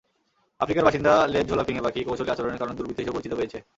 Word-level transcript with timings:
আফ্রিকার 0.59 0.85
বাসিন্দা 0.87 1.13
লেজঝোলা 1.33 1.63
ফিঙে 1.63 1.85
পাখি 1.85 1.99
কৌশলী 2.07 2.31
আচরণের 2.31 2.59
কারণে 2.59 2.75
দুর্বৃত্ত 2.77 2.99
হিসেবে 3.01 3.15
পরিচিতি 3.15 3.35
পেয়েছে। 3.39 3.59